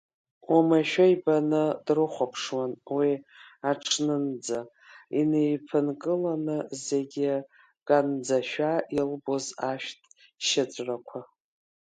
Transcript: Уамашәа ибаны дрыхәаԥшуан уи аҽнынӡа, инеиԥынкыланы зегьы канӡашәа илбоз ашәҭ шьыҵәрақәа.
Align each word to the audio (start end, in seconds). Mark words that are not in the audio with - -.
Уамашәа 0.51 1.05
ибаны 1.13 1.63
дрыхәаԥшуан 1.85 2.71
уи 2.95 3.11
аҽнынӡа, 3.69 4.59
инеиԥынкыланы 5.19 6.57
зегьы 6.85 7.33
канӡашәа 7.87 8.71
илбоз 8.97 9.45
ашәҭ 9.71 9.99
шьыҵәрақәа. 10.45 11.19